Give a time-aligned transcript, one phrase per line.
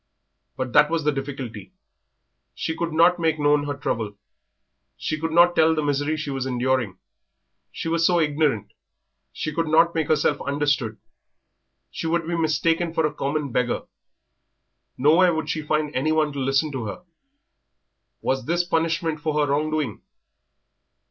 [0.57, 1.73] But that was the difficulty.
[2.55, 4.15] She could not make known her trouble;
[4.97, 6.97] she could not tell the misery she was enduring.
[7.71, 8.73] She was so ignorant;
[9.31, 10.97] she could not make herself understood.
[11.91, 13.83] She would be mistaken for a common beggar.
[14.97, 17.03] Nowhere would she find anyone to listen to her.
[18.23, 20.01] Was this punishment for her wrong doing?